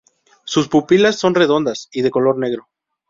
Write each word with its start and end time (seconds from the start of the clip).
Sus 0.45 0.67
pupilas 0.67 1.19
son 1.19 1.35
redondas 1.35 1.87
y 1.91 2.01
de 2.01 2.09
color 2.09 2.35
negro. 2.39 2.67